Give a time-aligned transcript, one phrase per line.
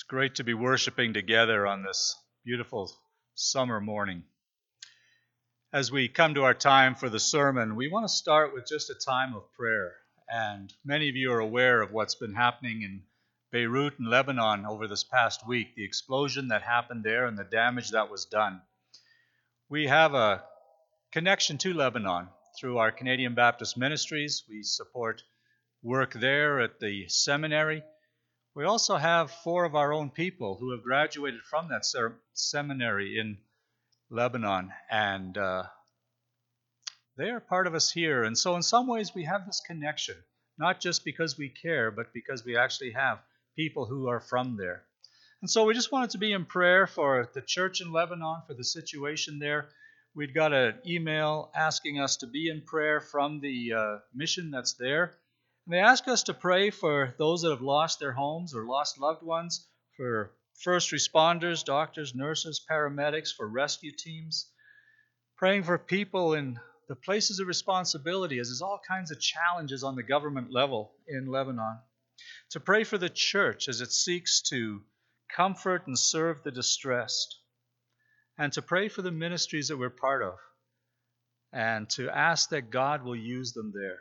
[0.00, 2.90] It's great to be worshiping together on this beautiful
[3.34, 4.22] summer morning.
[5.74, 8.88] As we come to our time for the sermon, we want to start with just
[8.88, 9.96] a time of prayer.
[10.26, 13.02] And many of you are aware of what's been happening in
[13.50, 17.90] Beirut and Lebanon over this past week, the explosion that happened there and the damage
[17.90, 18.62] that was done.
[19.68, 20.42] We have a
[21.12, 22.28] connection to Lebanon
[22.58, 24.44] through our Canadian Baptist Ministries.
[24.48, 25.22] We support
[25.82, 27.82] work there at the seminary
[28.54, 31.84] we also have four of our own people who have graduated from that
[32.32, 33.38] seminary in
[34.10, 35.64] Lebanon, and uh,
[37.16, 38.24] they are part of us here.
[38.24, 40.16] And so, in some ways, we have this connection,
[40.58, 43.20] not just because we care, but because we actually have
[43.54, 44.82] people who are from there.
[45.42, 48.54] And so, we just wanted to be in prayer for the church in Lebanon, for
[48.54, 49.68] the situation there.
[50.16, 54.72] We'd got an email asking us to be in prayer from the uh, mission that's
[54.72, 55.19] there.
[55.70, 58.98] And they ask us to pray for those that have lost their homes or lost
[58.98, 60.32] loved ones, for
[60.64, 64.50] first responders, doctors, nurses, paramedics, for rescue teams,
[65.36, 69.94] praying for people in the places of responsibility, as there's all kinds of challenges on
[69.94, 71.78] the government level in Lebanon.
[72.50, 74.82] To pray for the church as it seeks to
[75.32, 77.38] comfort and serve the distressed.
[78.36, 80.34] And to pray for the ministries that we're part of.
[81.52, 84.00] And to ask that God will use them there.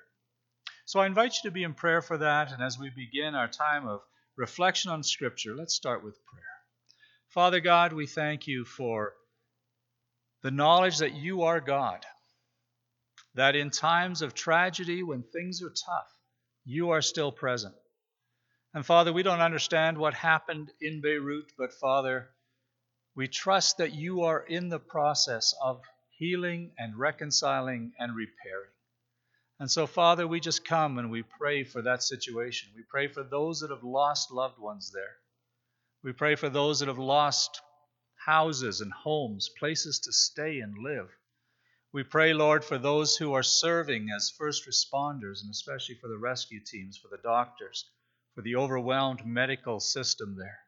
[0.90, 2.52] So I invite you to be in prayer for that.
[2.52, 4.02] And as we begin our time of
[4.36, 6.44] reflection on Scripture, let's start with prayer.
[7.28, 9.14] Father God, we thank you for
[10.42, 12.04] the knowledge that you are God,
[13.36, 16.12] that in times of tragedy, when things are tough,
[16.66, 17.76] you are still present.
[18.74, 22.32] And Father, we don't understand what happened in Beirut, but Father,
[23.16, 25.84] we trust that you are in the process of
[26.18, 28.72] healing and reconciling and repairing.
[29.60, 32.70] And so, Father, we just come and we pray for that situation.
[32.76, 35.18] We pray for those that have lost loved ones there.
[36.02, 37.62] We pray for those that have lost
[38.26, 41.10] houses and homes, places to stay and live.
[41.92, 46.18] We pray, Lord, for those who are serving as first responders, and especially for the
[46.18, 47.90] rescue teams, for the doctors,
[48.36, 50.60] for the overwhelmed medical system there.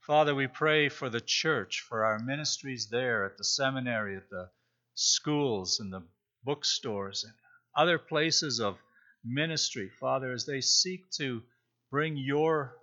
[0.00, 4.50] Father, we pray for the church, for our ministries there at the seminary, at the
[4.94, 6.02] schools, and the
[6.44, 7.34] bookstores, and
[7.76, 8.78] other places of
[9.24, 11.42] ministry, Father, as they seek to
[11.90, 12.76] bring your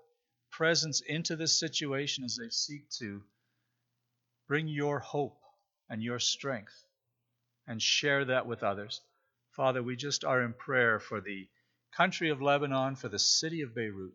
[0.51, 3.21] presence into this situation, as they seek to
[4.47, 5.39] bring your hope
[5.89, 6.85] and your strength
[7.67, 9.01] and share that with others.
[9.55, 11.47] Father, we just are in prayer for the
[11.95, 14.13] country of Lebanon, for the city of Beirut,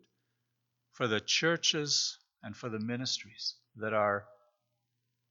[0.93, 4.25] for the churches and for the ministries that are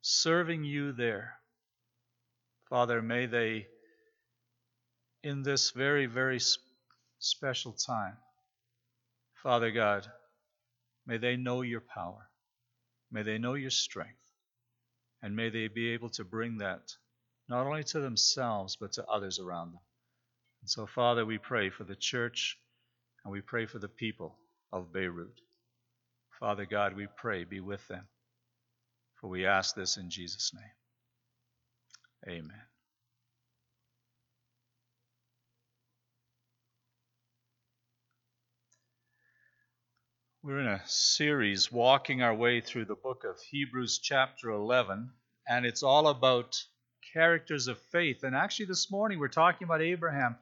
[0.03, 1.35] serving you there.
[2.69, 3.67] Father, may they
[5.23, 6.41] in this very, very
[7.19, 8.17] special time.
[9.43, 10.07] Father God,
[11.07, 12.29] may they know your power.
[13.11, 14.15] May they know your strength.
[15.23, 16.93] And may they be able to bring that
[17.49, 19.81] not only to themselves, but to others around them.
[20.63, 22.57] And so, Father, we pray for the church
[23.25, 24.37] and we pray for the people
[24.73, 25.41] of Beirut.
[26.39, 28.07] Father God, we pray, be with them.
[29.21, 32.37] For we ask this in Jesus' name.
[32.37, 32.70] Amen.
[40.43, 45.13] We're in a series walking our way through the book of Hebrews, chapter 11,
[45.47, 46.57] and it's all about
[47.13, 48.25] characters of faith.
[48.25, 50.39] And actually, this morning we're talking about Abraham,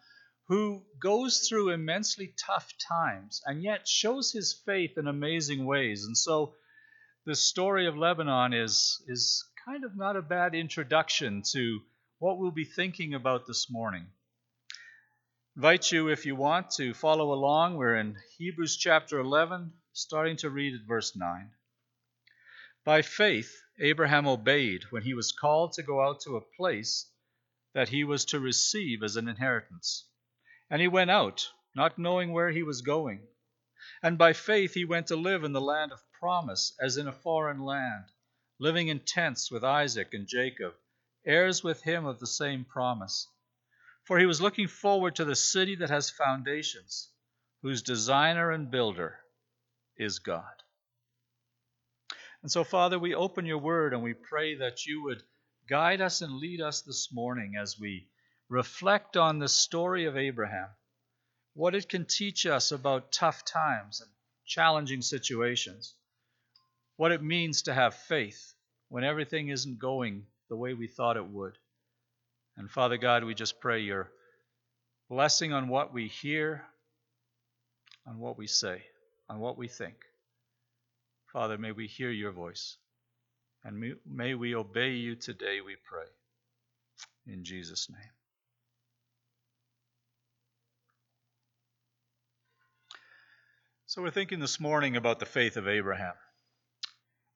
[0.47, 6.04] who goes through immensely tough times and yet shows his faith in amazing ways.
[6.04, 6.54] And so,
[7.26, 11.81] the story of Lebanon is, is kind of not a bad introduction to
[12.20, 14.06] what we'll be thinking about this morning
[15.58, 17.76] invite you, if you want, to follow along.
[17.76, 21.50] We're in Hebrews chapter 11, starting to read at verse 9.
[22.84, 27.10] By faith, Abraham obeyed when he was called to go out to a place
[27.75, 30.08] that he was to receive as an inheritance.
[30.70, 33.26] And he went out, not knowing where he was going.
[34.00, 37.12] And by faith he went to live in the land of promise, as in a
[37.12, 38.05] foreign land,
[38.61, 40.76] living in tents with Isaac and Jacob,
[41.26, 43.26] heirs with him of the same promise.
[44.05, 47.11] For he was looking forward to the city that has foundations,
[47.62, 49.19] whose designer and builder
[49.99, 50.45] is God.
[52.43, 55.23] And so, Father, we open your word and we pray that you would
[55.69, 58.06] guide us and lead us this morning as we
[58.49, 60.69] reflect on the story of Abraham,
[61.55, 64.11] what it can teach us about tough times and
[64.47, 65.95] challenging situations,
[66.97, 68.55] what it means to have faith
[68.89, 71.59] when everything isn't going the way we thought it would.
[72.56, 74.11] And Father God, we just pray your
[75.11, 76.65] blessing on what we hear,
[78.06, 78.85] on what we say
[79.28, 79.96] on what we think.
[81.32, 82.76] Father, may we hear your voice.
[83.64, 86.06] And may we obey you today, we pray.
[87.26, 88.00] In Jesus' name.
[93.86, 96.14] So, we're thinking this morning about the faith of Abraham.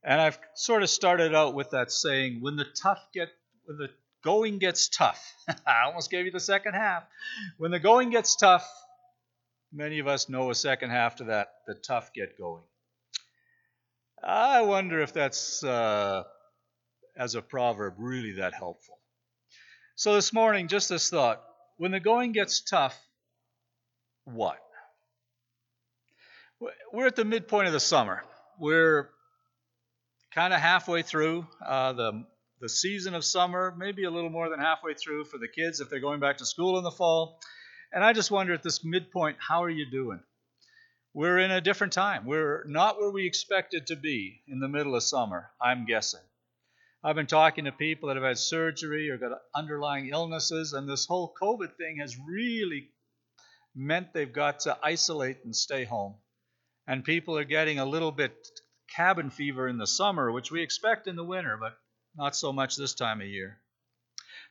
[0.04, 3.28] And I've sort of started out with that saying, when the tough get
[3.64, 3.88] when the
[4.22, 5.34] going gets tough.
[5.66, 7.04] I almost gave you the second half.
[7.58, 8.66] When the going gets tough,
[9.72, 12.62] many of us know a second half to that, the tough get going.
[14.22, 16.22] I wonder if that's, uh,
[17.16, 18.98] as a proverb, really that helpful.
[19.96, 21.42] So this morning, just this thought
[21.76, 22.98] when the going gets tough,
[24.24, 24.58] what?
[26.92, 28.22] We're at the midpoint of the summer.
[28.58, 29.10] We're
[30.32, 32.24] kind of halfway through uh, the
[32.60, 35.90] the season of summer, maybe a little more than halfway through for the kids if
[35.90, 37.40] they're going back to school in the fall.
[37.92, 40.20] And I just wonder at this midpoint, how are you doing?
[41.14, 42.24] We're in a different time.
[42.24, 46.22] We're not where we expected to be in the middle of summer, I'm guessing.
[47.04, 51.04] I've been talking to people that have had surgery or got underlying illnesses, and this
[51.04, 52.88] whole COVID thing has really
[53.74, 56.14] meant they've got to isolate and stay home.
[56.86, 58.34] And people are getting a little bit
[58.96, 61.76] cabin fever in the summer, which we expect in the winter, but
[62.16, 63.61] not so much this time of year.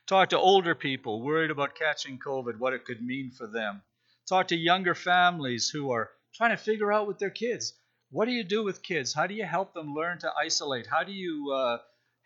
[0.06, 3.82] Talk to older people worried about catching COVID, what it could mean for them.
[4.28, 7.74] Talk to younger families who are trying to figure out with their kids
[8.12, 9.14] what do you do with kids?
[9.14, 10.86] How do you help them learn to isolate?
[10.86, 11.78] How do you uh,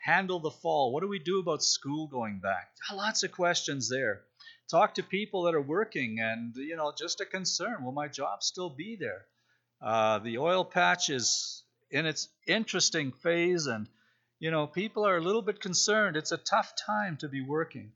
[0.05, 0.93] handle the fall?
[0.93, 2.71] What do we do about school going back?
[2.93, 4.23] Lots of questions there.
[4.69, 8.43] Talk to people that are working and, you know, just a concern will my job
[8.43, 9.27] still be there?
[9.81, 11.63] Uh, the oil patch is
[11.93, 13.89] in its interesting phase and
[14.39, 16.17] you know, people are a little bit concerned.
[16.17, 17.93] It's a tough time to be working.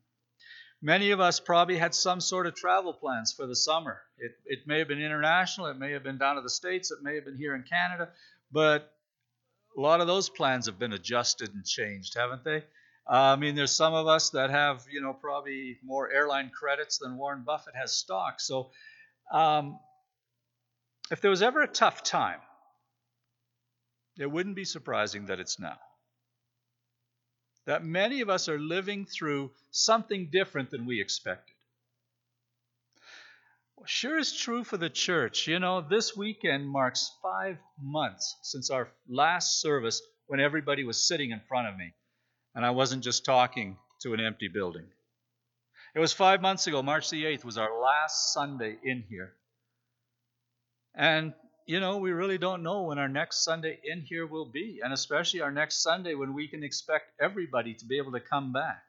[0.81, 4.01] Many of us probably had some sort of travel plans for the summer.
[4.17, 7.03] It, it may have been international, it may have been down to the States, it
[7.03, 8.09] may have been here in Canada,
[8.51, 8.91] but
[9.77, 12.63] a lot of those plans have been adjusted and changed, haven't they?
[13.07, 16.97] Uh, I mean, there's some of us that have, you know, probably more airline credits
[16.97, 18.41] than Warren Buffett has stock.
[18.41, 18.71] So,
[19.31, 19.79] um,
[21.11, 22.39] if there was ever a tough time,
[24.17, 25.77] it wouldn't be surprising that it's now
[27.65, 31.55] that many of us are living through something different than we expected.
[33.85, 35.47] Sure is true for the church.
[35.47, 41.31] You know, this weekend marks five months since our last service when everybody was sitting
[41.31, 41.93] in front of me
[42.53, 44.85] and I wasn't just talking to an empty building.
[45.95, 49.33] It was five months ago, March the 8th was our last Sunday in here.
[50.93, 51.33] And
[51.65, 54.93] you know, we really don't know when our next Sunday in here will be, and
[54.93, 58.83] especially our next Sunday when we can expect everybody to be able to come back.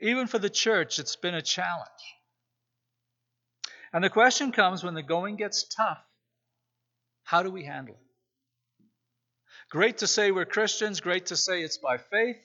[0.00, 1.88] Even for the church, it's been a challenge.
[3.92, 6.02] And the question comes when the going gets tough
[7.26, 8.84] how do we handle it?
[9.68, 12.36] Great to say we're Christians, great to say it's by faith,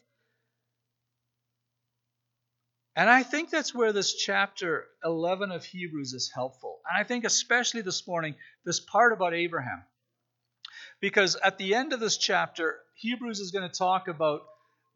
[2.96, 6.80] and I think that's where this chapter 11 of Hebrews is helpful.
[6.90, 8.36] And I think especially this morning,
[8.66, 9.84] this part about Abraham.
[11.00, 14.42] Because at the end of this chapter, Hebrews is going to talk about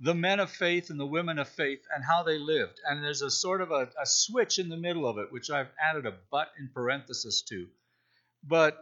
[0.01, 2.80] the men of faith and the women of faith and how they lived.
[2.86, 5.71] And there's a sort of a, a switch in the middle of it, which I've
[5.81, 7.68] added a but in parenthesis to.
[8.44, 8.77] But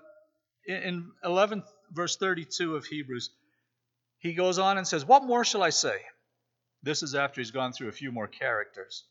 [0.65, 3.29] in 11 verse 32 of Hebrews,
[4.17, 6.01] he goes on and says, What more shall I say?
[6.83, 9.05] This is after he's gone through a few more characters.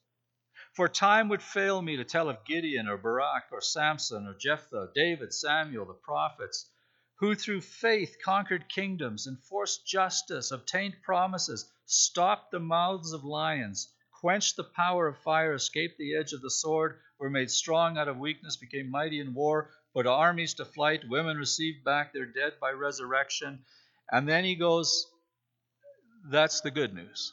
[0.74, 4.92] For time would fail me to tell of Gideon or Barak or Samson or Jephthah,
[4.94, 6.70] David, Samuel, the prophets,
[7.16, 14.56] who through faith conquered kingdoms, enforced justice, obtained promises, stopped the mouths of lions, quenched
[14.56, 18.18] the power of fire, escaped the edge of the sword, were made strong out of
[18.18, 22.70] weakness, became mighty in war, put armies to flight, women received back their dead by
[22.70, 23.64] resurrection.
[24.10, 25.06] And then he goes,
[26.30, 27.32] that's the good news.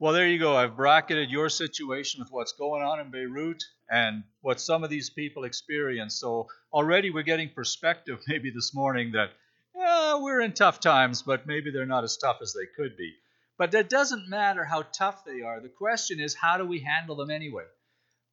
[0.00, 0.56] Well, there you go.
[0.56, 5.10] I've bracketed your situation with what's going on in Beirut and what some of these
[5.10, 6.18] people experience.
[6.18, 9.28] So already we're getting perspective maybe this morning that,
[9.76, 13.12] yeah, we're in tough times, but maybe they're not as tough as they could be.
[13.58, 15.60] But that doesn't matter how tough they are.
[15.60, 17.66] The question is, how do we handle them anyway?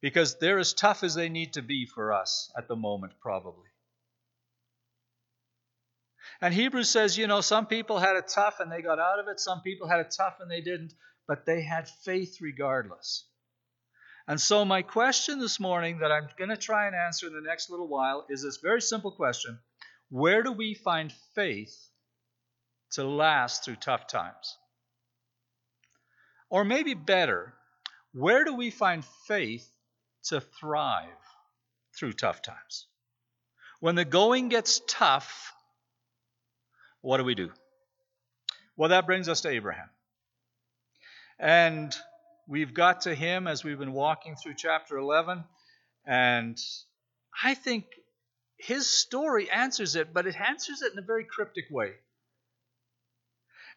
[0.00, 3.68] Because they're as tough as they need to be for us at the moment, probably.
[6.40, 9.28] And Hebrews says, you know, some people had it tough and they got out of
[9.28, 10.94] it, some people had it tough and they didn't,
[11.28, 13.24] but they had faith regardless.
[14.26, 17.46] And so, my question this morning that I'm going to try and answer in the
[17.46, 19.58] next little while is this very simple question
[20.10, 21.76] Where do we find faith
[22.92, 24.56] to last through tough times?
[26.50, 27.52] Or maybe better,
[28.12, 29.70] where do we find faith
[30.24, 31.08] to thrive
[31.94, 32.86] through tough times?
[33.80, 35.52] When the going gets tough,
[37.02, 37.50] what do we do?
[38.76, 39.88] Well, that brings us to Abraham.
[41.38, 41.94] And
[42.48, 45.44] we've got to him as we've been walking through chapter 11.
[46.06, 46.58] And
[47.42, 47.84] I think
[48.58, 51.92] his story answers it, but it answers it in a very cryptic way.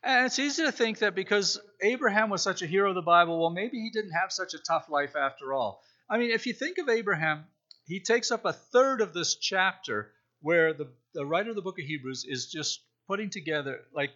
[0.04, 3.40] And it's easy to think that because Abraham was such a hero of the Bible,
[3.40, 5.84] well, maybe he didn't have such a tough life after all.
[6.10, 7.46] I mean, if you think of Abraham,
[7.86, 11.78] he takes up a third of this chapter where the, the writer of the book
[11.78, 14.10] of Hebrews is just putting together like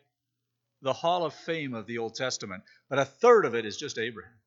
[0.85, 3.97] the hall of fame of the Old Testament, but a third of it is just
[3.97, 4.37] Abraham.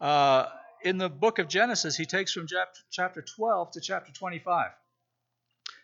[0.00, 0.46] Uh,
[0.84, 2.46] in the book of Genesis, he takes from
[2.92, 4.70] chapter 12 to chapter 25.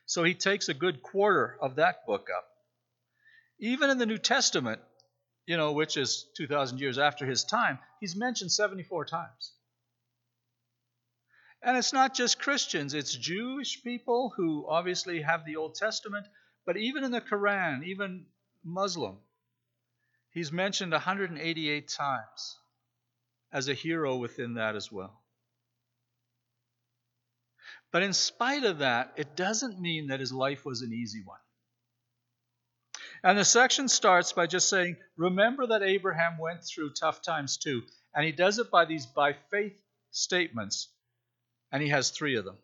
[0.06, 2.44] So he takes a good quarter of that book up.
[3.58, 4.80] Even in the New Testament,
[5.44, 9.54] you know, which is 2,000 years after his time, he's mentioned 74 times.
[11.64, 16.28] And it's not just Christians, it's Jewish people who obviously have the Old Testament,
[16.64, 18.26] but even in the Quran, even
[18.62, 19.18] Muslim,
[20.32, 22.58] he's mentioned 188 times
[23.52, 25.20] as a hero within that as well.
[27.90, 31.38] But in spite of that, it doesn't mean that his life was an easy one.
[33.22, 37.82] And the section starts by just saying, Remember that Abraham went through tough times too.
[38.14, 39.80] And he does it by these by faith
[40.10, 40.88] statements.
[41.72, 42.58] And he has three of them.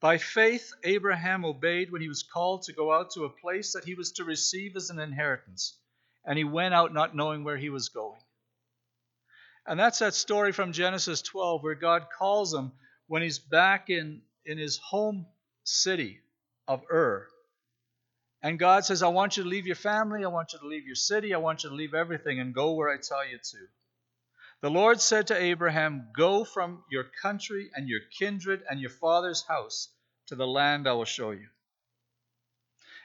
[0.00, 3.84] By faith, Abraham obeyed when he was called to go out to a place that
[3.84, 5.78] he was to receive as an inheritance.
[6.24, 8.20] And he went out not knowing where he was going.
[9.66, 12.72] And that's that story from Genesis 12 where God calls him
[13.06, 15.26] when he's back in, in his home
[15.64, 16.20] city
[16.66, 17.28] of Ur
[18.42, 20.84] and God says, I want you to leave your family, I want you to leave
[20.84, 23.58] your city, I want you to leave everything and go where I tell you to.
[24.62, 29.42] The Lord said to Abraham, Go from your country and your kindred and your father's
[29.46, 29.88] house
[30.26, 31.46] to the land I will show you.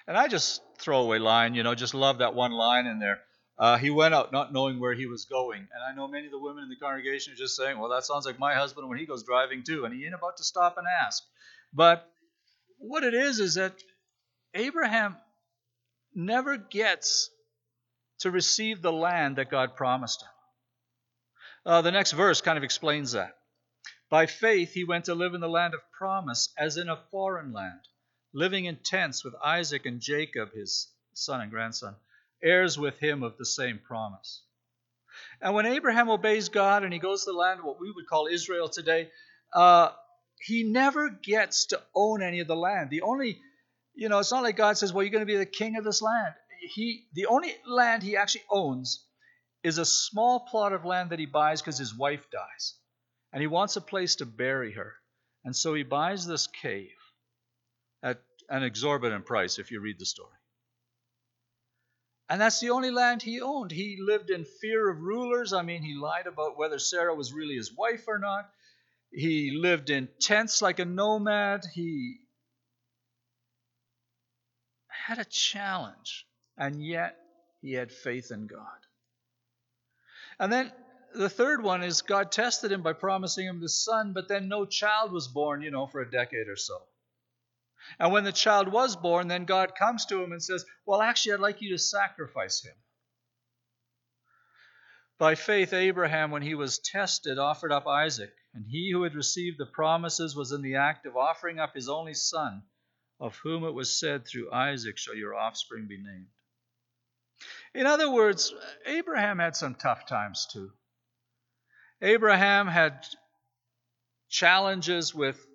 [0.07, 3.19] And I just throw away line, you know, just love that one line in there.
[3.59, 5.59] Uh, he went out not knowing where he was going.
[5.59, 8.05] And I know many of the women in the congregation are just saying, well, that
[8.05, 9.83] sounds like my husband when he goes driving too.
[9.83, 11.23] And he ain't about to stop and ask.
[11.73, 12.07] But
[12.77, 13.73] what it is, is that
[14.53, 15.17] Abraham
[16.13, 17.29] never gets
[18.19, 20.29] to receive the land that God promised him.
[21.65, 23.35] Uh, the next verse kind of explains that.
[24.09, 27.51] By faith, he went to live in the land of promise, as in a foreign
[27.51, 27.81] land,
[28.33, 31.95] living in tents with Isaac and Jacob, his son and grandson,
[32.43, 34.43] heirs with him of the same promise.
[35.41, 38.07] And when Abraham obeys God and he goes to the land, of what we would
[38.07, 39.09] call Israel today,
[39.53, 39.89] uh,
[40.39, 42.89] he never gets to own any of the land.
[42.89, 43.39] The only
[43.97, 45.83] you know, it's not like God says, well, you're going to be the king of
[45.83, 46.35] this land.
[46.61, 49.03] He, the only land he actually owns
[49.63, 52.75] is a small plot of land that he buys because his wife dies.
[53.33, 54.93] And he wants a place to bury her.
[55.43, 56.96] And so he buys this cave
[58.49, 60.33] an exorbitant price, if you read the story.
[62.29, 63.71] And that's the only land he owned.
[63.71, 65.53] He lived in fear of rulers.
[65.53, 68.49] I mean, he lied about whether Sarah was really his wife or not.
[69.11, 71.63] He lived in tents like a nomad.
[71.73, 72.17] He
[74.89, 76.27] had a challenge,
[76.57, 77.17] and yet
[77.61, 78.59] he had faith in God.
[80.37, 80.71] And then
[81.15, 84.65] the third one is God tested him by promising him the son, but then no
[84.65, 86.81] child was born, you know, for a decade or so.
[87.99, 91.33] And when the child was born, then God comes to him and says, Well, actually,
[91.33, 92.75] I'd like you to sacrifice him.
[95.17, 99.57] By faith, Abraham, when he was tested, offered up Isaac, and he who had received
[99.57, 102.63] the promises was in the act of offering up his only son
[103.19, 106.27] of whom it was said, Through Isaac shall your offspring be named.
[107.73, 108.53] In other words,
[108.85, 110.71] Abraham had some tough times too.
[112.01, 113.07] Abraham had
[114.29, 115.46] challenges with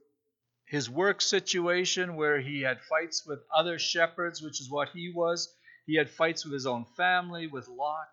[0.73, 5.55] his work situation where he had fights with other shepherds, which is what he was.
[5.85, 8.09] He had fights with his own family, with Lot.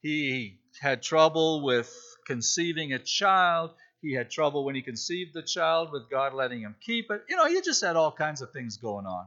[0.00, 1.92] He had trouble with
[2.24, 3.72] conceiving a child.
[4.00, 7.24] He had trouble when he conceived the child with God letting him keep it.
[7.28, 9.26] You know, he just had all kinds of things going on.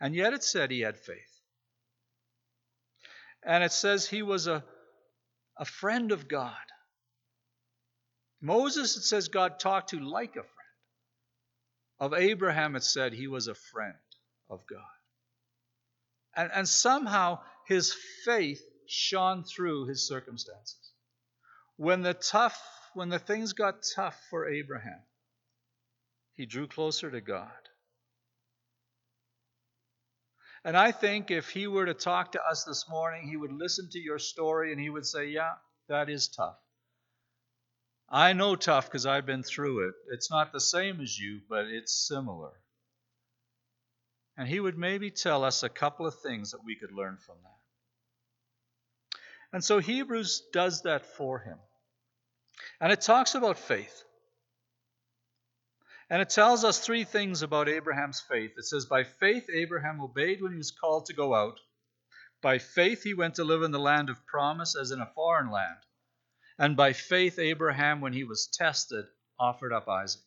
[0.00, 1.18] And yet it said he had faith.
[3.44, 4.64] And it says he was a,
[5.58, 6.54] a friend of God.
[8.40, 10.59] Moses, it says God talked to like a friend.
[12.00, 13.94] Of Abraham, it said he was a friend
[14.48, 14.80] of God.
[16.34, 20.92] And, and somehow his faith shone through his circumstances.
[21.76, 22.60] When the tough,
[22.94, 25.02] when the things got tough for Abraham,
[26.34, 27.50] he drew closer to God.
[30.64, 33.88] And I think if he were to talk to us this morning, he would listen
[33.92, 35.52] to your story and he would say, Yeah,
[35.88, 36.58] that is tough.
[38.10, 39.94] I know tough because I've been through it.
[40.12, 42.50] It's not the same as you, but it's similar.
[44.36, 47.36] And he would maybe tell us a couple of things that we could learn from
[47.42, 47.60] that.
[49.52, 51.58] And so Hebrews does that for him.
[52.80, 54.02] And it talks about faith.
[56.08, 58.52] And it tells us three things about Abraham's faith.
[58.56, 61.60] It says, By faith, Abraham obeyed when he was called to go out.
[62.42, 65.52] By faith, he went to live in the land of promise as in a foreign
[65.52, 65.78] land.
[66.60, 69.06] And by faith, Abraham, when he was tested,
[69.38, 70.20] offered up Isaac.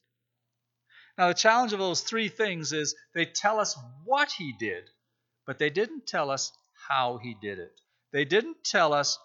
[1.16, 4.90] Now, the challenge of those three things is they tell us what he did,
[5.46, 6.52] but they didn't tell us
[6.88, 7.80] how he did it.
[8.12, 9.20] They didn't tell us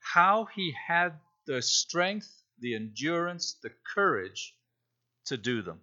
[0.00, 1.12] how he had
[1.46, 4.52] the strength, the endurance, the courage
[5.26, 5.80] to do them.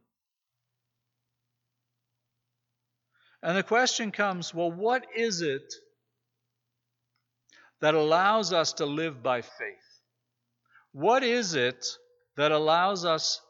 [3.41, 5.73] And the question comes well, what is it
[7.79, 9.84] that allows us to live by faith?
[10.95, 11.85] What is it
[12.37, 13.41] that allows us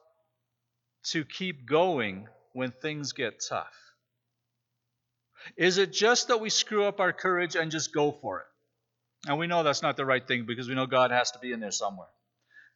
[1.11, 3.75] to keep going when things get tough?
[5.55, 8.47] Is it just that we screw up our courage and just go for it?
[9.27, 11.51] And we know that's not the right thing because we know God has to be
[11.51, 12.07] in there somewhere.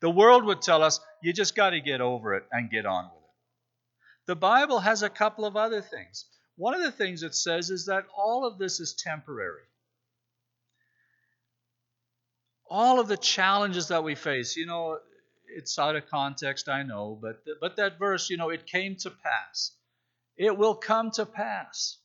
[0.02, 3.06] The world would tell us you just got to get over it and get on
[3.06, 4.28] with it.
[4.28, 6.26] The Bible has a couple of other things.
[6.58, 9.64] One of the things it says is that all of this is temporary
[12.70, 15.00] all of the challenges that we face, you know,
[15.48, 19.10] it's out of context, I know, but but that verse, you know, it came to
[19.10, 19.72] pass.
[20.38, 21.98] It will come to pass.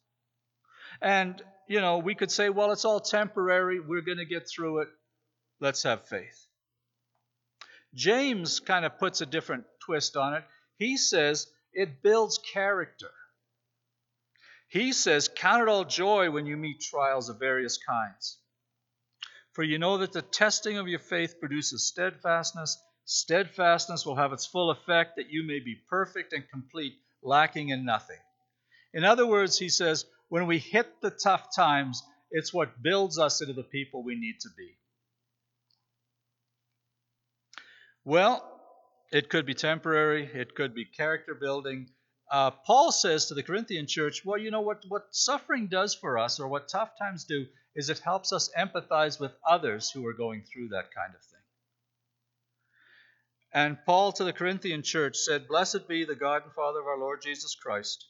[1.00, 3.78] And, you know, we could say, well, it's all temporary.
[3.78, 4.88] We're going to get through it.
[5.60, 6.46] Let's have faith.
[7.94, 10.44] James kind of puts a different twist on it.
[10.78, 13.10] He says it builds character.
[14.68, 18.38] He says, Count it all joy when you meet trials of various kinds
[19.54, 22.76] for you know that the testing of your faith produces steadfastness.
[23.04, 27.84] Steadfastness will have its full effect that you may be perfect and complete, lacking in
[27.84, 28.18] nothing.
[28.92, 33.40] In other words, he says, when we hit the tough times, it's what builds us
[33.40, 34.76] into the people we need to be.
[38.04, 38.44] Well,
[39.12, 41.88] it could be temporary, it could be character building.
[42.30, 46.18] Uh, Paul says to the Corinthian church, well, you know what, what suffering does for
[46.18, 50.14] us, or what tough times do, is it helps us empathize with others who are
[50.14, 51.40] going through that kind of thing.
[53.52, 56.98] And Paul to the Corinthian church said, Blessed be the God and Father of our
[56.98, 58.04] Lord Jesus Christ,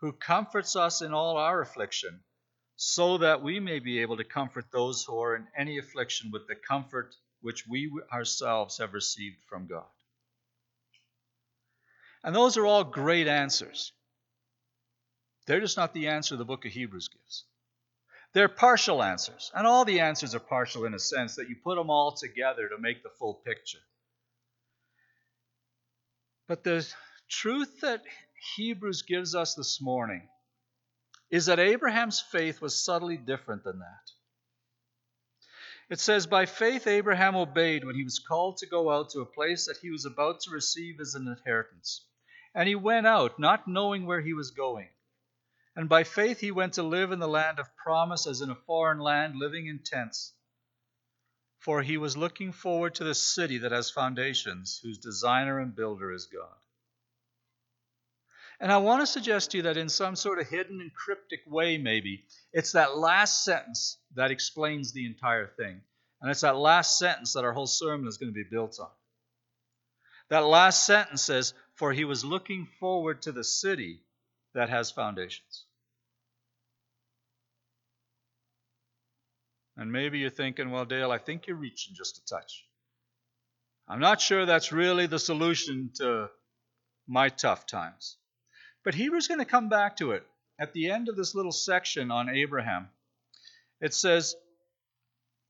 [0.00, 2.20] who comforts us in all our affliction,
[2.76, 6.48] so that we may be able to comfort those who are in any affliction with
[6.48, 9.86] the comfort which we ourselves have received from God.
[12.24, 13.92] And those are all great answers.
[15.46, 17.44] They're just not the answer the book of Hebrews gives.
[18.32, 21.76] They're partial answers, and all the answers are partial in a sense that you put
[21.76, 23.82] them all together to make the full picture.
[26.48, 26.86] But the
[27.28, 28.02] truth that
[28.56, 30.28] Hebrews gives us this morning
[31.30, 34.10] is that Abraham's faith was subtly different than that.
[35.90, 39.26] It says, By faith Abraham obeyed when he was called to go out to a
[39.26, 42.06] place that he was about to receive as an inheritance.
[42.54, 44.88] And he went out, not knowing where he was going.
[45.74, 48.54] And by faith he went to live in the land of promise as in a
[48.54, 50.34] foreign land, living in tents.
[51.60, 56.12] For he was looking forward to the city that has foundations, whose designer and builder
[56.12, 56.56] is God.
[58.60, 61.40] And I want to suggest to you that in some sort of hidden and cryptic
[61.46, 65.80] way, maybe, it's that last sentence that explains the entire thing.
[66.20, 68.90] And it's that last sentence that our whole sermon is going to be built on.
[70.30, 74.02] That last sentence says, For he was looking forward to the city
[74.54, 75.64] that has foundations.
[79.76, 82.66] And maybe you're thinking, well, Dale, I think you're reaching just a touch.
[83.88, 86.30] I'm not sure that's really the solution to
[87.08, 88.16] my tough times.
[88.84, 90.24] But Hebrews going to come back to it.
[90.58, 92.88] At the end of this little section on Abraham,
[93.80, 94.36] it says,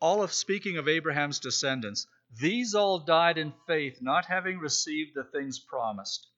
[0.00, 2.06] all of speaking of Abraham's descendants,
[2.40, 6.28] these all died in faith, not having received the things promised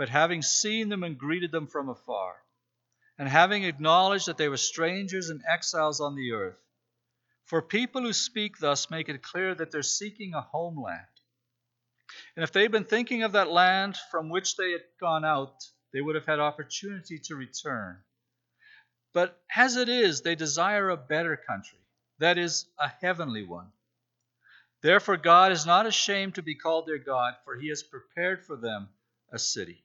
[0.00, 2.34] but having seen them and greeted them from afar,
[3.18, 6.56] and having acknowledged that they were strangers and exiles on the earth.
[7.44, 11.04] For people who speak thus make it clear that they're seeking a homeland.
[12.34, 16.00] And if they'd been thinking of that land from which they had gone out, they
[16.00, 17.98] would have had opportunity to return.
[19.12, 21.80] But as it is, they desire a better country,
[22.20, 23.70] that is, a heavenly one.
[24.82, 28.56] Therefore, God is not ashamed to be called their God, for he has prepared for
[28.56, 28.88] them
[29.32, 29.84] a city.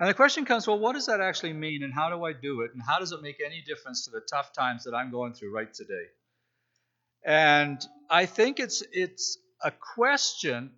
[0.00, 2.62] And the question comes well, what does that actually mean, and how do I do
[2.62, 5.32] it, and how does it make any difference to the tough times that I'm going
[5.32, 6.06] through right today?
[7.24, 10.72] And I think it's, it's a question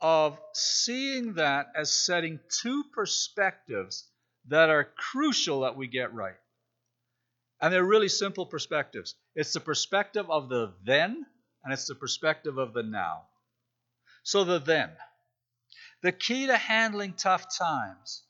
[0.00, 4.08] of seeing that as setting two perspectives
[4.46, 6.36] that are crucial that we get right.
[7.60, 9.14] And they're really simple perspectives.
[9.34, 11.26] It's the perspective of the then,
[11.64, 13.22] and it's the perspective of the now.
[14.22, 14.90] So, the then.
[16.02, 18.22] The key to handling tough times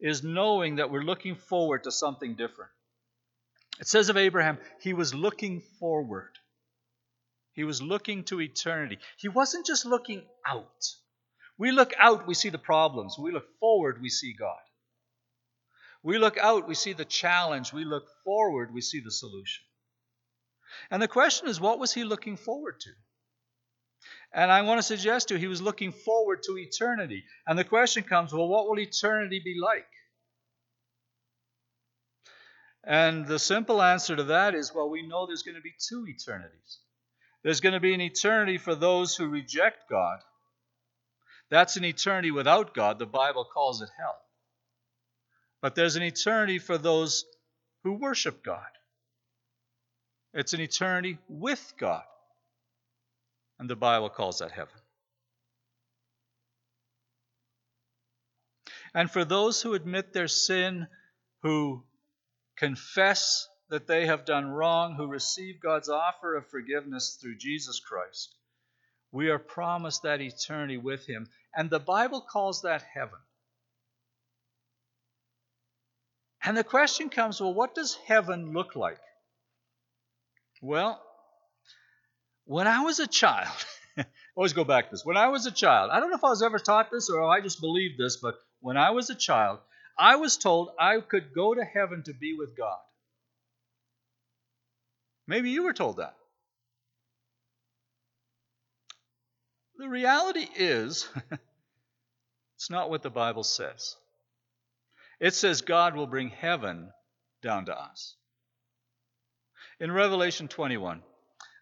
[0.00, 2.70] is knowing that we're looking forward to something different.
[3.80, 6.32] It says of Abraham, he was looking forward.
[7.52, 8.98] He was looking to eternity.
[9.18, 10.96] He wasn't just looking out.
[11.58, 13.16] We look out, we see the problems.
[13.18, 14.58] We look forward, we see God.
[16.02, 17.72] We look out, we see the challenge.
[17.72, 19.64] We look forward, we see the solution.
[20.90, 22.90] And the question is, what was he looking forward to?
[24.32, 27.24] And I want to suggest to you, he was looking forward to eternity.
[27.46, 29.86] And the question comes, well, what will eternity be like?
[32.84, 36.04] And the simple answer to that is, well, we know there's going to be two
[36.08, 36.78] eternities.
[37.44, 40.18] There's going to be an eternity for those who reject God.
[41.50, 42.98] That's an eternity without God.
[42.98, 44.21] The Bible calls it hell.
[45.62, 47.24] But there's an eternity for those
[47.84, 48.66] who worship God.
[50.34, 52.02] It's an eternity with God.
[53.58, 54.74] And the Bible calls that heaven.
[58.94, 60.88] And for those who admit their sin,
[61.42, 61.84] who
[62.56, 68.34] confess that they have done wrong, who receive God's offer of forgiveness through Jesus Christ,
[69.12, 71.28] we are promised that eternity with Him.
[71.54, 73.18] And the Bible calls that heaven.
[76.44, 78.98] And the question comes well, what does heaven look like?
[80.60, 81.00] Well,
[82.44, 83.64] when I was a child,
[84.36, 85.04] always go back to this.
[85.04, 87.22] When I was a child, I don't know if I was ever taught this or
[87.22, 89.60] I just believed this, but when I was a child,
[89.98, 92.78] I was told I could go to heaven to be with God.
[95.26, 96.14] Maybe you were told that.
[99.76, 101.08] The reality is,
[102.56, 103.96] it's not what the Bible says.
[105.22, 106.90] It says God will bring heaven
[107.44, 108.16] down to us.
[109.78, 111.00] In Revelation 21,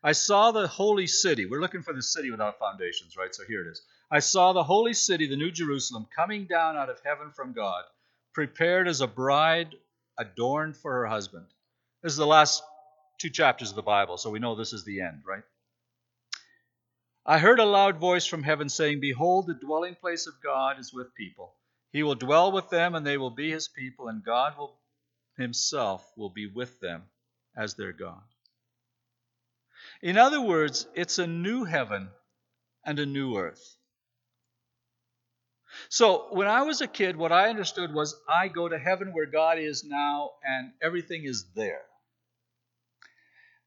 [0.02, 1.44] I saw the holy city.
[1.44, 3.34] We're looking for the city without foundations, right?
[3.34, 3.82] So here it is.
[4.10, 7.84] I saw the holy city, the New Jerusalem, coming down out of heaven from God,
[8.32, 9.74] prepared as a bride
[10.16, 11.44] adorned for her husband.
[12.02, 12.62] This is the last
[13.18, 15.42] two chapters of the Bible, so we know this is the end, right?
[17.26, 20.94] I heard a loud voice from heaven saying, Behold, the dwelling place of God is
[20.94, 21.56] with people
[21.92, 24.78] he will dwell with them, and they will be his people, and God will
[25.36, 27.02] himself will be with them
[27.56, 28.22] as their God.
[30.02, 32.10] In other words, it's a new heaven
[32.84, 33.76] and a new earth.
[35.88, 39.26] So, when I was a kid, what I understood was I go to heaven where
[39.26, 41.82] God is now, and everything is there.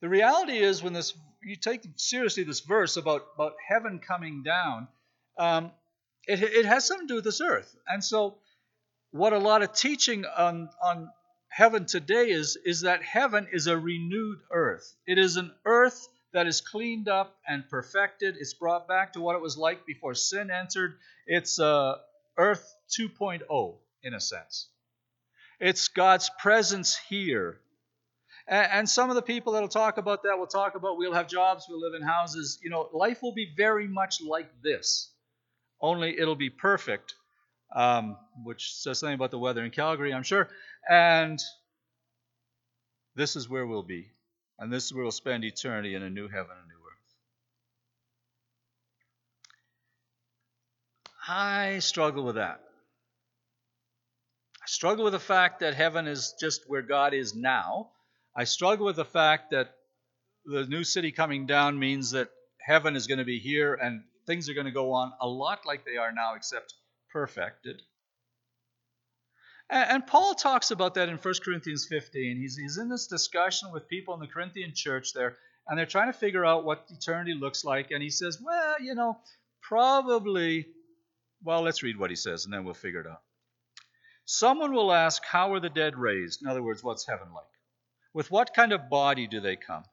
[0.02, 4.88] The reality is, when this you take seriously this verse about, about heaven coming down,
[5.38, 5.72] um,
[6.28, 7.76] it, it has something to do with this earth.
[7.88, 8.38] And so,
[9.12, 11.10] what a lot of teaching on, on
[11.50, 14.96] heaven today is, is that heaven is a renewed earth.
[15.06, 18.36] It is an earth that is cleaned up and perfected.
[18.40, 20.98] It's brought back to what it was like before sin entered.
[21.28, 21.98] It's uh,
[22.38, 24.68] Earth 2.0, in a sense.
[25.60, 27.60] It's God's presence here.
[28.48, 31.28] And, and some of the people that'll talk about that will talk about we'll have
[31.28, 32.58] jobs, we'll live in houses.
[32.64, 35.13] You know, life will be very much like this
[35.84, 37.14] only it'll be perfect,
[37.76, 40.50] um, which says something about the weather in Calgary, I'm sure.
[40.90, 41.40] And
[43.16, 44.08] this is where we'll be.
[44.58, 47.16] And this is where we'll spend eternity in a new heaven and new earth.
[51.28, 52.62] I struggle with that.
[54.62, 57.90] I struggle with the fact that heaven is just where God is now.
[58.36, 59.76] I struggle with the fact that
[60.46, 62.30] the new city coming down means that
[62.66, 65.66] heaven is going to be here and things are going to go on a lot
[65.66, 66.74] like they are now, except
[67.12, 67.82] perfected.
[69.70, 72.38] And, and Paul talks about that in 1 Corinthians 15.
[72.38, 76.12] He's, he's in this discussion with people in the Corinthian church there, and they're trying
[76.12, 77.92] to figure out what eternity looks like.
[77.92, 79.18] And he says, well, you know,
[79.62, 80.68] probably,
[81.44, 83.22] well, let's read what he says, and then we'll figure it out.
[84.26, 86.42] Someone will ask, How are the dead raised?
[86.42, 87.44] In other words, what's heaven like?
[88.14, 89.84] With what kind of body do they come?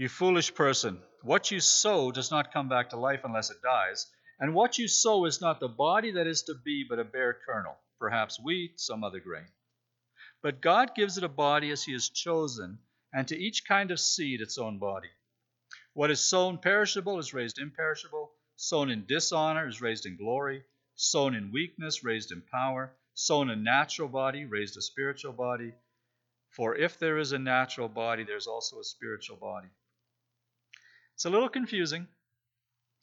[0.00, 4.06] You foolish person, what you sow does not come back to life unless it dies,
[4.38, 7.36] and what you sow is not the body that is to be, but a bare
[7.44, 7.76] kernel.
[7.98, 9.48] perhaps wheat, some other grain.
[10.40, 12.78] But God gives it a body as He has chosen,
[13.12, 15.10] and to each kind of seed its own body.
[15.94, 20.62] What is sown perishable is raised imperishable, sown in dishonor is raised in glory,
[20.94, 25.72] sown in weakness, raised in power, sown a natural body, raised a spiritual body.
[26.50, 29.66] For if there is a natural body, there's also a spiritual body.
[31.18, 32.06] It's a little confusing.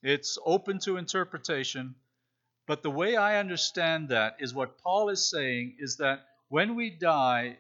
[0.01, 1.95] It's open to interpretation.
[2.65, 6.91] But the way I understand that is what Paul is saying is that when we
[6.91, 7.58] die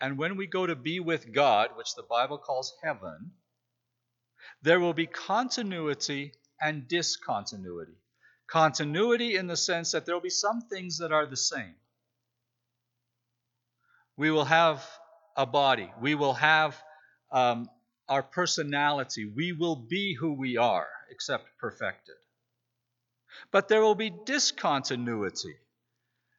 [0.00, 3.32] and when we go to be with God, which the Bible calls heaven,
[4.62, 7.98] there will be continuity and discontinuity.
[8.46, 11.74] Continuity in the sense that there will be some things that are the same.
[14.16, 14.82] We will have
[15.36, 16.74] a body, we will have
[17.30, 17.68] um,
[18.08, 22.14] our personality, we will be who we are, except perfected.
[23.50, 25.56] But there will be discontinuity.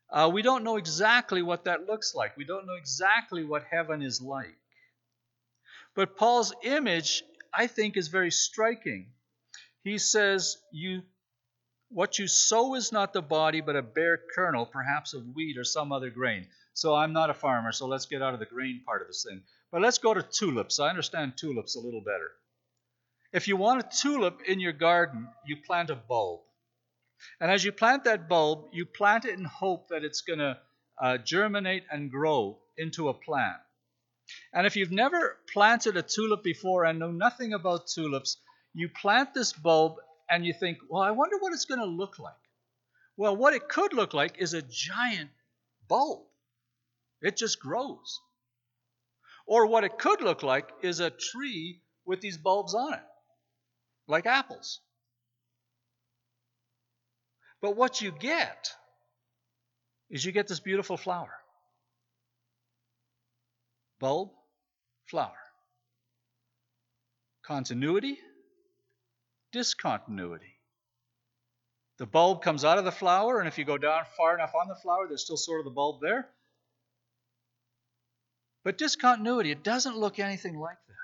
[0.09, 2.37] Uh, we don't know exactly what that looks like.
[2.37, 4.55] We don't know exactly what heaven is like.
[5.95, 7.23] But Paul's image,
[7.53, 9.11] I think, is very striking.
[9.83, 11.03] He says, "You,
[11.89, 15.63] what you sow is not the body, but a bare kernel, perhaps of wheat or
[15.63, 18.83] some other grain." So I'm not a farmer, so let's get out of the grain
[18.85, 19.43] part of this thing.
[19.75, 20.79] But let's go to tulips.
[20.79, 22.31] I understand tulips a little better.
[23.33, 26.43] If you want a tulip in your garden, you plant a bulb.
[27.41, 30.57] And as you plant that bulb, you plant it in hope that it's going to
[31.03, 33.57] uh, germinate and grow into a plant.
[34.53, 38.37] And if you've never planted a tulip before and know nothing about tulips,
[38.73, 39.97] you plant this bulb
[40.29, 42.33] and you think, well, I wonder what it's going to look like.
[43.17, 45.31] Well, what it could look like is a giant
[45.89, 46.27] bulb.
[47.21, 48.21] It just grows.
[49.45, 53.03] Or what it could look like is a tree with these bulbs on it,
[54.07, 54.79] like apples.
[57.61, 58.71] But what you get
[60.09, 61.33] is you get this beautiful flower.
[63.99, 64.31] Bulb,
[65.05, 65.37] flower.
[67.43, 68.17] Continuity,
[69.51, 70.59] discontinuity.
[71.97, 74.67] The bulb comes out of the flower, and if you go down far enough on
[74.67, 76.29] the flower, there's still sort of the bulb there.
[78.65, 80.95] But discontinuity, it doesn't look anything like that.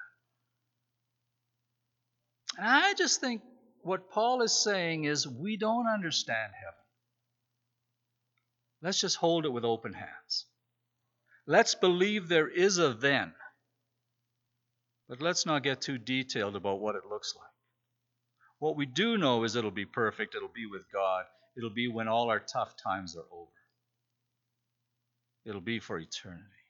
[2.58, 3.44] And I just think
[3.84, 6.74] what Paul is saying is we don't understand heaven.
[8.82, 10.48] Let's just hold it with open hands.
[11.46, 13.32] Let's believe there is a then.
[15.08, 17.46] But let's not get too detailed about what it looks like.
[18.58, 22.08] What we do know is it'll be perfect, it'll be with God, it'll be when
[22.08, 23.52] all our tough times are over,
[25.46, 26.61] it'll be for eternity.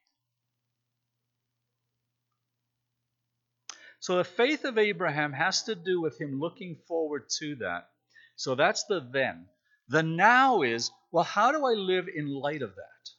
[4.02, 7.88] So the faith of Abraham has to do with him looking forward to that.
[8.36, 9.46] So that's the then.
[9.90, 13.10] The now is, well, how do I live in light of that?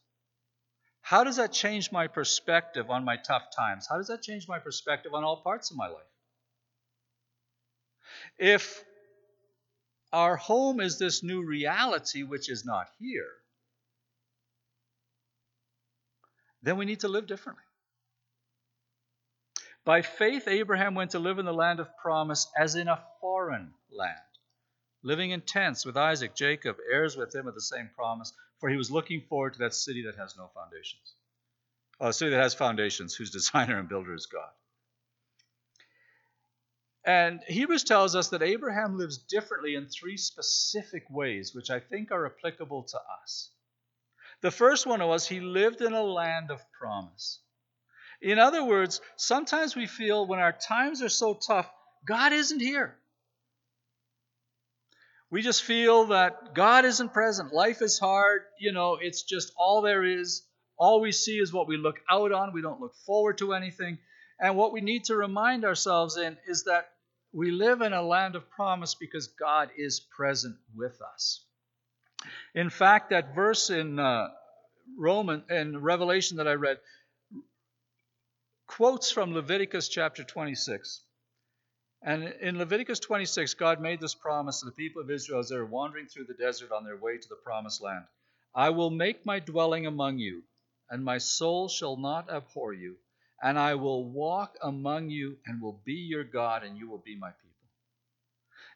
[1.00, 3.86] How does that change my perspective on my tough times?
[3.88, 6.02] How does that change my perspective on all parts of my life?
[8.36, 8.82] If
[10.12, 13.30] our home is this new reality which is not here,
[16.60, 17.64] then we need to live differently.
[19.84, 23.74] By faith, Abraham went to live in the land of promise as in a foreign
[23.90, 24.38] land,
[25.02, 28.76] living in tents with Isaac, Jacob, heirs with him of the same promise, for he
[28.76, 31.14] was looking forward to that city that has no foundations.
[31.98, 34.50] Oh, a city that has foundations, whose designer and builder is God.
[37.04, 42.12] And Hebrews tells us that Abraham lives differently in three specific ways, which I think
[42.12, 43.50] are applicable to us.
[44.42, 47.40] The first one was he lived in a land of promise.
[48.22, 51.68] In other words, sometimes we feel when our times are so tough,
[52.06, 52.96] God isn't here.
[55.28, 57.52] We just feel that God isn't present.
[57.52, 58.42] Life is hard.
[58.60, 60.42] You know, it's just all there is.
[60.76, 62.52] All we see is what we look out on.
[62.52, 63.98] We don't look forward to anything.
[64.38, 66.90] And what we need to remind ourselves in is that
[67.32, 71.44] we live in a land of promise because God is present with us.
[72.54, 74.28] In fact, that verse in uh,
[74.98, 76.78] Roman in Revelation that I read
[78.76, 81.02] quotes from Leviticus chapter 26.
[82.02, 85.56] And in Leviticus 26, God made this promise to the people of Israel as they
[85.56, 88.04] were wandering through the desert on their way to the promised land
[88.54, 90.42] I will make my dwelling among you,
[90.90, 92.96] and my soul shall not abhor you,
[93.42, 97.16] and I will walk among you and will be your God, and you will be
[97.16, 97.50] my people.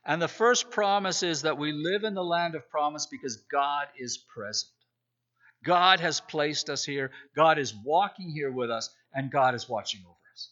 [0.05, 3.89] And the first promise is that we live in the land of promise because God
[3.99, 4.73] is present.
[5.65, 10.03] God has placed us here, God is walking here with us, and God is watching
[10.05, 10.51] over us.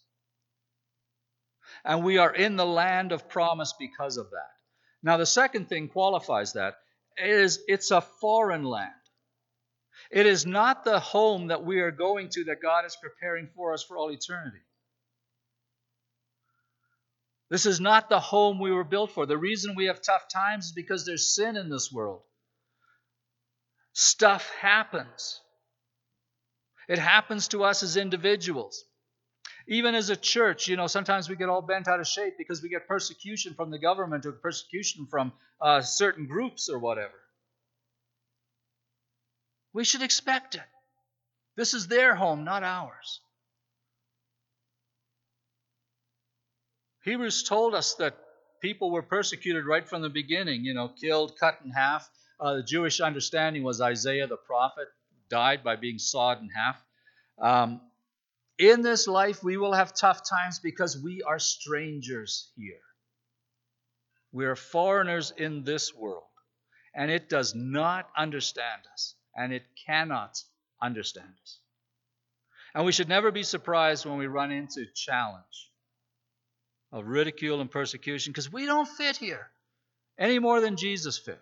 [1.84, 4.50] And we are in the land of promise because of that.
[5.02, 6.76] Now, the second thing qualifies that
[7.18, 8.90] is it's a foreign land.
[10.10, 13.74] It is not the home that we are going to that God is preparing for
[13.74, 14.62] us for all eternity.
[17.50, 19.26] This is not the home we were built for.
[19.26, 22.22] The reason we have tough times is because there's sin in this world.
[23.92, 25.40] Stuff happens.
[26.88, 28.84] It happens to us as individuals.
[29.66, 32.62] Even as a church, you know, sometimes we get all bent out of shape because
[32.62, 37.14] we get persecution from the government or persecution from uh, certain groups or whatever.
[39.72, 40.62] We should expect it.
[41.56, 43.20] This is their home, not ours.
[47.04, 48.16] Hebrews told us that
[48.60, 52.08] people were persecuted right from the beginning, you know, killed, cut in half.
[52.40, 54.88] Uh, the Jewish understanding was Isaiah the prophet
[55.34, 56.80] died by being sawed in half.
[57.40, 57.80] Um,
[58.56, 62.86] in this life, we will have tough times because we are strangers here.
[64.30, 66.30] We are foreigners in this world,
[66.94, 70.40] and it does not understand us, and it cannot
[70.80, 71.58] understand us.
[72.72, 75.70] And we should never be surprised when we run into challenge
[76.92, 79.50] of ridicule and persecution because we don't fit here
[80.16, 81.40] any more than Jesus fit.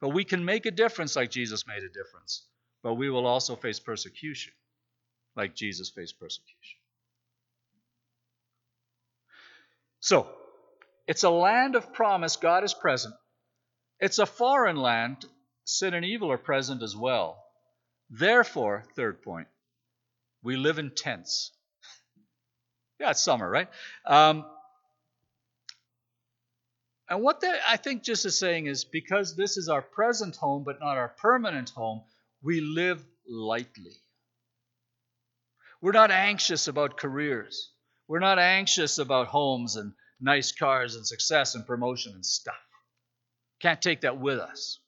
[0.00, 2.42] But we can make a difference like Jesus made a difference,
[2.82, 4.52] but we will also face persecution
[5.36, 6.78] like Jesus faced persecution.
[10.00, 10.28] So,
[11.06, 13.14] it's a land of promise, God is present.
[14.00, 15.24] It's a foreign land,
[15.64, 17.42] sin and evil are present as well.
[18.10, 19.48] Therefore, third point,
[20.42, 21.52] we live in tents.
[23.00, 23.68] yeah, it's summer, right?
[24.06, 24.44] Um,
[27.08, 30.64] and what that I think just is saying is because this is our present home
[30.64, 32.02] but not our permanent home,
[32.42, 33.96] we live lightly.
[35.80, 37.70] We're not anxious about careers.
[38.08, 42.54] We're not anxious about homes and nice cars and success and promotion and stuff.
[43.60, 44.78] Can't take that with us.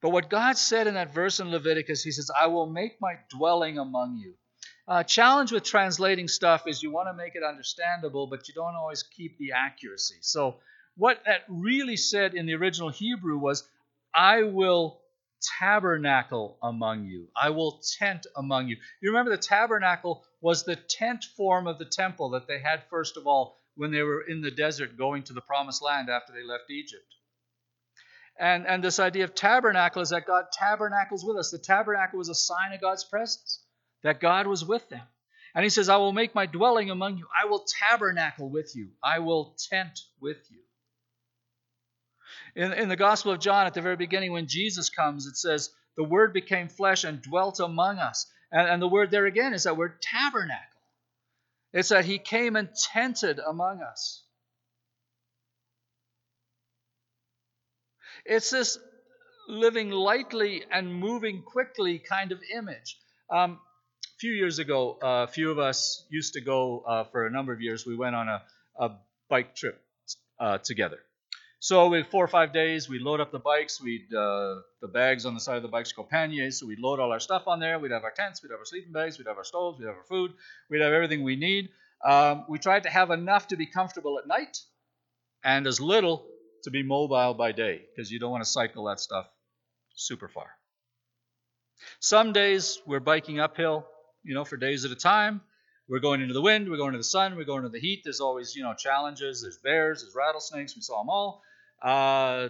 [0.00, 3.14] But what God said in that verse in Leviticus, He says, I will make my
[3.30, 4.34] dwelling among you.
[4.88, 8.74] Uh, challenge with translating stuff is you want to make it understandable, but you don't
[8.74, 10.16] always keep the accuracy.
[10.20, 10.58] So,
[10.96, 13.68] what that really said in the original Hebrew was,
[14.14, 15.00] I will
[15.58, 17.28] tabernacle among you.
[17.36, 18.76] I will tent among you.
[19.00, 23.16] You remember the tabernacle was the tent form of the temple that they had, first
[23.16, 26.44] of all, when they were in the desert going to the promised land after they
[26.44, 27.04] left Egypt.
[28.38, 31.50] And, and this idea of tabernacle is that God tabernacles with us.
[31.50, 33.64] The tabernacle was a sign of God's presence,
[34.02, 35.06] that God was with them.
[35.54, 37.26] And he says, I will make my dwelling among you.
[37.38, 38.88] I will tabernacle with you.
[39.02, 40.60] I will tent with you.
[42.54, 45.70] In, in the Gospel of John, at the very beginning, when Jesus comes, it says,
[45.96, 48.26] The Word became flesh and dwelt among us.
[48.50, 50.58] And, and the word there again is that word tabernacle.
[51.72, 54.22] It's that He came and tented among us.
[58.24, 58.78] It's this
[59.48, 62.98] living lightly and moving quickly kind of image.
[63.30, 63.58] Um,
[64.04, 67.30] a few years ago, uh, a few of us used to go uh, for a
[67.30, 67.84] number of years.
[67.84, 68.42] We went on a,
[68.78, 68.90] a
[69.28, 69.82] bike trip
[70.38, 70.98] uh, together.
[71.62, 73.80] So we four or five days, we load up the bikes.
[73.80, 76.98] We'd uh, the bags on the side of the bikes go panniers, so we'd load
[76.98, 77.78] all our stuff on there.
[77.78, 79.94] We'd have our tents, we'd have our sleeping bags, we'd have our stoves, we'd have
[79.94, 80.32] our food,
[80.68, 81.68] we'd have everything we need.
[82.04, 84.58] Um, we tried to have enough to be comfortable at night,
[85.44, 86.26] and as little
[86.64, 89.28] to be mobile by day, because you don't want to cycle that stuff
[89.94, 90.48] super far.
[92.00, 93.86] Some days we're biking uphill,
[94.24, 95.42] you know, for days at a time.
[95.88, 98.00] We're going into the wind, we're going into the sun, we're going into the heat.
[98.02, 99.42] There's always, you know, challenges.
[99.42, 100.74] There's bears, there's rattlesnakes.
[100.74, 101.40] We saw them all.
[101.82, 102.48] Uh,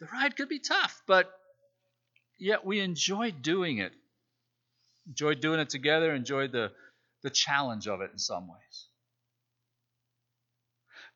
[0.00, 1.30] the ride could be tough, but
[2.38, 3.92] yet we enjoyed doing it.
[5.06, 6.72] Enjoyed doing it together, enjoyed the,
[7.22, 8.88] the challenge of it in some ways.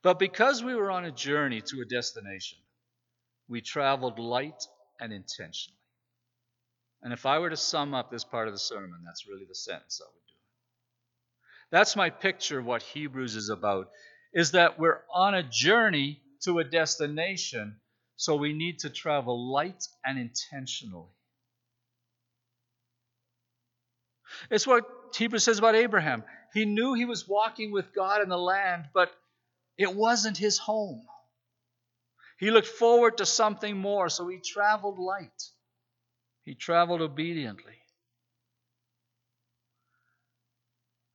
[0.02, 2.58] But because we were on a journey to a destination,
[3.48, 4.62] we traveled light
[5.00, 5.78] and intentionally.
[7.02, 9.54] And if I were to sum up this part of the sermon, that's really the
[9.54, 10.34] sentence I would do.
[11.70, 13.88] That's my picture of what Hebrews is about,
[14.32, 17.76] is that we're on a journey to a destination,
[18.16, 21.10] so we need to travel light and intentionally.
[24.50, 24.84] It's what
[25.16, 26.24] Hebrews says about Abraham.
[26.52, 29.10] He knew he was walking with God in the land, but
[29.76, 31.02] it wasn't his home.
[32.38, 35.42] He looked forward to something more, so he traveled light.
[36.44, 37.74] He traveled obediently.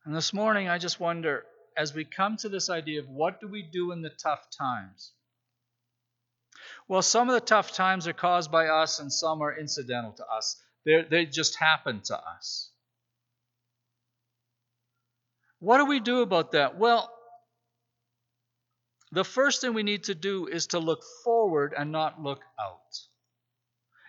[0.04, 1.44] And this morning, I just wonder
[1.76, 5.12] as we come to this idea of what do we do in the tough times?
[6.88, 10.26] Well, some of the tough times are caused by us and some are incidental to
[10.26, 10.60] us.
[10.84, 12.70] They're, they just happen to us.
[15.60, 16.78] What do we do about that?
[16.78, 17.10] Well,
[19.12, 22.98] the first thing we need to do is to look forward and not look out.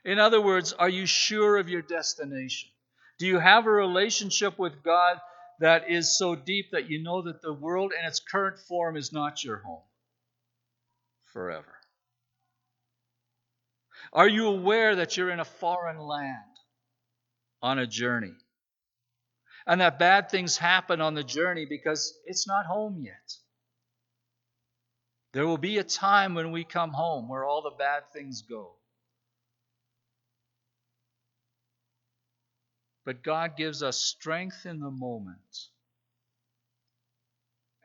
[0.04, 2.70] In other words, are you sure of your destination?
[3.18, 5.20] Do you have a relationship with God
[5.60, 9.14] that is so deep that you know that the world in its current form is
[9.14, 9.84] not your home
[11.26, 11.76] forever?
[14.14, 16.60] Are you aware that you're in a foreign land
[17.62, 18.36] on a journey?
[19.68, 23.34] And that bad things happen on the journey because it's not home yet.
[25.34, 28.76] There will be a time when we come home where all the bad things go.
[33.06, 35.70] But God gives us strength in the moment,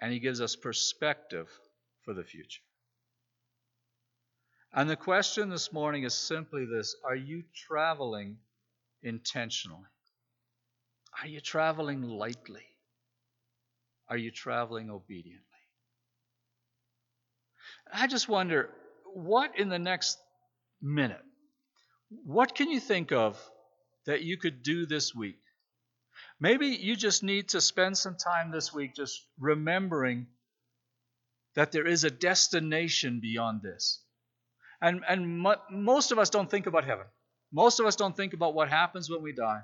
[0.01, 1.49] and He gives us perspective
[2.05, 2.62] for the future.
[4.73, 8.39] And the question this morning is simply this Are you traveling
[9.03, 9.85] intentionally?
[11.21, 12.66] Are you traveling lightly?
[14.09, 15.45] Are you traveling obediently?
[17.93, 18.71] I just wonder
[19.12, 20.18] what in the next
[20.81, 21.25] minute,
[22.25, 23.39] what can you think of
[24.07, 25.40] that you could do this week.
[26.38, 30.26] Maybe you just need to spend some time this week just remembering
[31.55, 34.03] that there is a destination beyond this.
[34.80, 37.07] And, and mo- most of us don't think about heaven.
[37.53, 39.62] Most of us don't think about what happens when we die.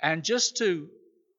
[0.00, 0.88] And just to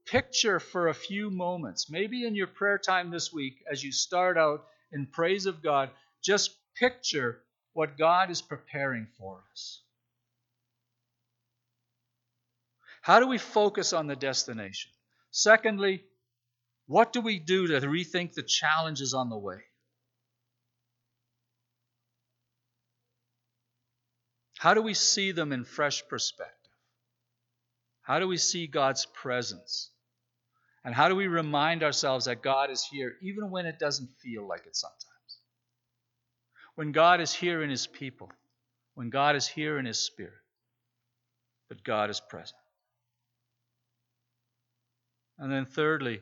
[0.06, 4.38] picture for a few moments, maybe in your prayer time this week, as you start
[4.38, 5.89] out in praise of God,
[6.24, 7.41] just picture
[7.74, 9.82] what God is preparing for us.
[13.06, 14.89] How do we focus on the destination?
[15.30, 16.03] Secondly,
[16.88, 19.60] what do we do to rethink the challenges on the way?
[24.58, 26.72] How do we see them in fresh perspective?
[28.01, 29.91] How do we see God's presence?
[30.84, 34.47] And how do we remind ourselves that God is here even when it doesn't feel
[34.47, 35.38] like it sometimes?
[36.74, 38.32] When God is here in His people,
[38.95, 40.34] when God is here in His Spirit,
[41.70, 42.58] but God is present.
[45.38, 46.22] And then, thirdly,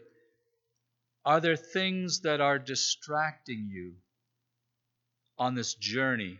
[1.25, 3.95] are there things that are distracting you
[5.37, 6.39] on this journey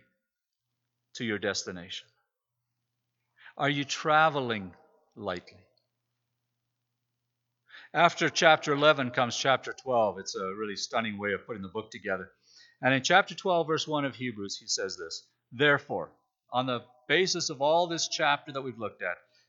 [1.16, 2.08] to your destination?
[3.58, 4.74] Are you traveling
[5.16, 5.60] lightly?
[7.94, 10.18] After chapter 11 comes chapter 12.
[10.18, 12.32] It's a really stunning way of putting the book together.
[12.82, 16.12] And in chapter 12, verse 1 of Hebrews, he says this Therefore,
[16.52, 19.18] on the basis of all this chapter that we've looked at,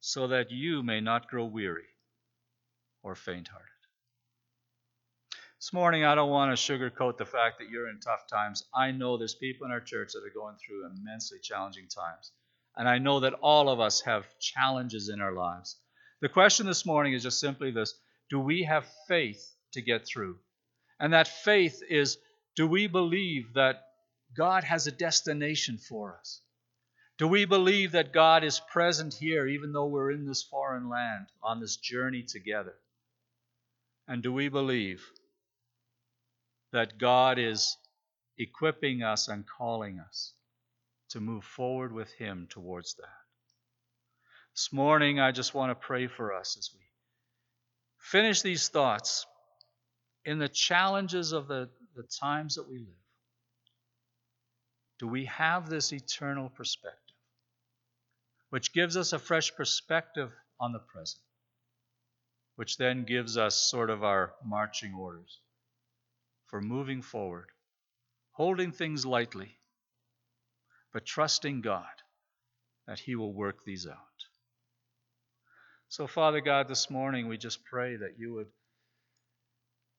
[0.00, 1.88] so that you may not grow weary
[3.02, 3.66] or faint hearted.
[5.58, 8.64] This morning, I don't want to sugarcoat the fact that you're in tough times.
[8.74, 12.32] I know there's people in our church that are going through immensely challenging times.
[12.76, 15.76] And I know that all of us have challenges in our lives.
[16.22, 17.94] The question this morning is just simply this
[18.30, 20.38] Do we have faith to get through?
[20.98, 22.16] And that faith is
[22.56, 23.82] do we believe that
[24.36, 26.40] God has a destination for us?
[27.20, 31.26] Do we believe that God is present here, even though we're in this foreign land
[31.42, 32.72] on this journey together?
[34.08, 35.06] And do we believe
[36.72, 37.76] that God is
[38.38, 40.32] equipping us and calling us
[41.10, 43.20] to move forward with Him towards that?
[44.54, 46.86] This morning, I just want to pray for us as we
[47.98, 49.26] finish these thoughts
[50.24, 52.88] in the challenges of the, the times that we live.
[54.98, 56.99] Do we have this eternal perspective?
[58.50, 60.30] Which gives us a fresh perspective
[60.60, 61.22] on the present,
[62.56, 65.40] which then gives us sort of our marching orders
[66.48, 67.46] for moving forward,
[68.32, 69.56] holding things lightly,
[70.92, 71.84] but trusting God
[72.86, 73.96] that He will work these out.
[75.88, 78.48] So, Father God, this morning we just pray that you would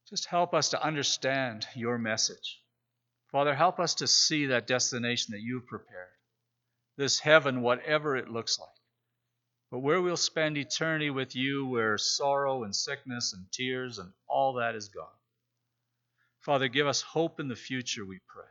[0.10, 2.60] just help us to understand your message.
[3.32, 6.10] Father, help us to see that destination that you've prepared
[6.98, 8.70] this heaven, whatever it looks like.
[9.72, 14.54] But where we'll spend eternity with you, where sorrow and sickness and tears and all
[14.54, 15.08] that is gone.
[16.42, 18.46] Father, give us hope in the future, we pray.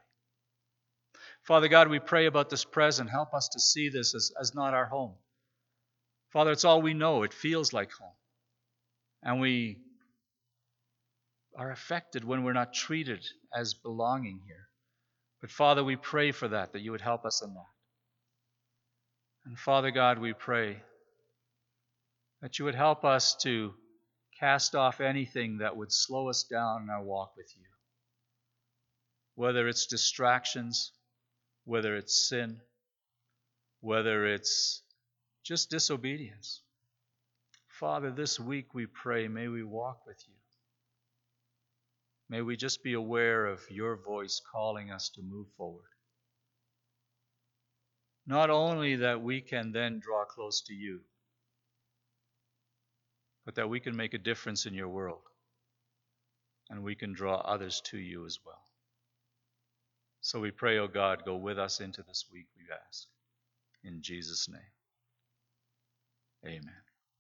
[1.43, 3.11] Father God, we pray about this present.
[3.11, 5.15] Help us to see this as, as not our home.
[6.31, 7.23] Father, it's all we know.
[7.23, 8.15] It feels like home.
[9.23, 9.79] And we
[11.57, 14.69] are affected when we're not treated as belonging here.
[15.41, 17.67] But Father, we pray for that, that you would help us in that.
[19.45, 20.83] And Father God, we pray
[22.43, 23.75] that you would help us to
[24.39, 27.67] cast off anything that would slow us down in our walk with you.
[29.35, 30.93] Whether it's distractions,
[31.65, 32.61] whether it's sin,
[33.81, 34.83] whether it's
[35.45, 36.63] just disobedience.
[37.69, 40.35] Father, this week we pray, may we walk with you.
[42.29, 45.90] May we just be aware of your voice calling us to move forward.
[48.31, 51.01] Not only that we can then draw close to you,
[53.45, 55.23] but that we can make a difference in your world
[56.69, 58.63] and we can draw others to you as well.
[60.21, 63.09] So we pray, O oh God, go with us into this week, we ask.
[63.83, 64.61] In Jesus' name,
[66.47, 66.83] amen.